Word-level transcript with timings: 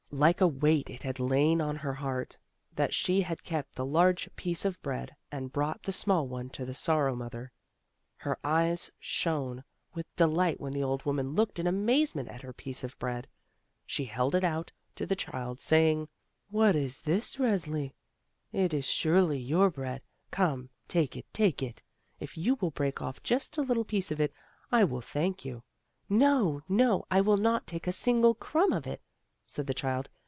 Like 0.13 0.41
a 0.41 0.47
weight 0.47 0.89
it 0.89 1.03
had 1.03 1.21
lain 1.21 1.61
on 1.61 1.77
her 1.77 1.93
heart, 1.93 2.37
that 2.75 2.93
she 2.93 3.21
had 3.21 3.45
kept 3.45 3.75
the 3.75 3.85
large 3.85 4.29
piece 4.35 4.65
of 4.65 4.81
bread 4.81 5.15
and 5.31 5.53
brought 5.53 5.83
the 5.83 5.93
small 5.93 6.27
one 6.27 6.49
to 6.49 6.65
the 6.65 6.73
Sorrow 6.73 7.15
mother; 7.15 7.53
Her 8.17 8.37
eyes 8.43 8.91
shone 8.99 9.63
with 9.93 10.13
delight 10.17 10.59
when 10.59 10.73
the 10.73 10.83
old 10.83 11.05
woman 11.05 11.31
looked 11.33 11.59
in 11.59 11.65
amazement 11.65 12.27
at 12.27 12.41
her 12.41 12.51
piece 12.51 12.83
of 12.83 12.99
bread. 12.99 13.25
She 13.85 14.03
held 14.03 14.35
it 14.35 14.43
out 14.43 14.73
to 14.97 15.05
the 15.05 15.15
child, 15.15 15.61
saying: 15.61 16.09
"What 16.49 16.75
is 16.75 16.99
this, 16.99 17.37
Resli? 17.37 17.93
It 18.51 18.73
is 18.73 18.85
siu 18.87 19.15
ely 19.15 19.35
your 19.35 19.69
bread; 19.69 20.01
come 20.29 20.69
take 20.89 21.15
it, 21.15 21.33
take 21.33 21.63
it! 21.63 21.81
If 22.19 22.37
you 22.37 22.55
will 22.59 22.71
break 22.71 23.01
off 23.01 23.23
just 23.23 23.57
a 23.57 23.61
little 23.61 23.85
piece 23.85 24.11
of 24.11 24.19
it, 24.19 24.33
I 24.73 24.83
will 24.83 24.99
thank 24.99 25.45
youl" 25.45 25.63
"No, 26.09 26.63
no, 26.67 27.05
I 27.09 27.21
will 27.21 27.37
not 27.37 27.65
take 27.65 27.87
a 27.87 27.93
single 27.93 28.35
crumb 28.35 28.73
of 28.73 28.85
it," 28.85 29.01
said 29.43 29.67
the 29.67 29.73
child. 29.73 30.09